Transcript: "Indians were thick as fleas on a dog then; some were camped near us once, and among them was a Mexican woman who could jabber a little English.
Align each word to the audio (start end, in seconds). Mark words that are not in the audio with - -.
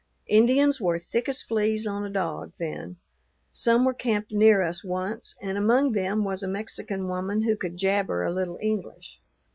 "Indians 0.29 0.81
were 0.81 0.97
thick 0.97 1.29
as 1.29 1.43
fleas 1.43 1.85
on 1.85 2.03
a 2.03 2.09
dog 2.09 2.53
then; 2.57 2.95
some 3.53 3.85
were 3.85 3.93
camped 3.93 4.31
near 4.31 4.63
us 4.63 4.83
once, 4.83 5.35
and 5.43 5.59
among 5.59 5.91
them 5.91 6.23
was 6.23 6.41
a 6.41 6.47
Mexican 6.47 7.07
woman 7.07 7.43
who 7.43 7.55
could 7.55 7.77
jabber 7.77 8.23
a 8.23 8.33
little 8.33 8.57
English. 8.63 9.21